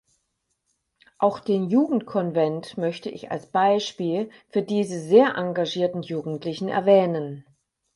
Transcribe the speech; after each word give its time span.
Auch 1.19 1.39
den 1.39 1.69
Jugendkonvent 1.69 2.75
möchte 2.75 3.11
ich 3.11 3.29
als 3.29 3.45
Beispiel 3.45 4.31
für 4.49 4.63
diese 4.63 4.99
sehr 4.99 5.35
engagierten 5.37 6.01
Jugendlichen 6.01 6.69
erwähnen. 6.69 7.45